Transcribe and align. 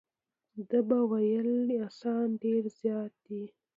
ده 0.69 0.79
به 0.87 0.99
ویل 1.11 1.47
چې 1.67 1.75
اسان 1.87 2.27
ډېر 2.43 2.63
زیات 2.79 3.13
دي. 3.27 3.43